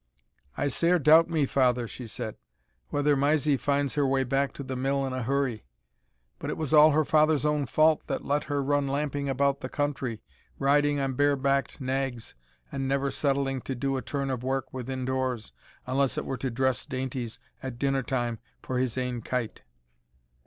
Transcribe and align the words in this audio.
"I 0.57 0.67
sair 0.69 0.97
doubt 0.97 1.29
me, 1.29 1.45
father," 1.45 1.87
she 1.87 2.07
said, 2.07 2.35
"whether 2.89 3.15
Mysie 3.15 3.55
finds 3.55 3.93
her 3.93 4.07
way 4.07 4.23
back 4.23 4.51
to 4.53 4.63
the 4.63 4.75
Mill 4.75 5.05
in 5.05 5.13
a 5.13 5.21
hurry; 5.21 5.63
but 6.39 6.49
it 6.49 6.57
was 6.57 6.73
all 6.73 6.89
her 6.89 7.05
father's 7.05 7.45
own 7.45 7.67
fault 7.67 8.07
that 8.07 8.25
let 8.25 8.45
her 8.45 8.63
run 8.63 8.87
lamping 8.87 9.29
about 9.29 9.59
the 9.61 9.69
country, 9.69 10.23
riding 10.57 10.99
on 10.99 11.13
bare 11.13 11.35
backed 11.35 11.79
naigs, 11.79 12.33
and 12.71 12.87
never 12.87 13.11
settling 13.11 13.61
to 13.61 13.75
do 13.75 13.95
a 13.95 14.01
turn 14.01 14.31
of 14.31 14.41
wark 14.41 14.73
within 14.73 15.05
doors, 15.05 15.53
unless 15.85 16.17
it 16.17 16.25
were 16.25 16.35
to 16.37 16.49
dress 16.49 16.87
dainties 16.87 17.37
at 17.61 17.77
dinner 17.77 18.01
time 18.01 18.39
for 18.59 18.79
his 18.79 18.97
ain 18.97 19.21
kyte." 19.21 19.61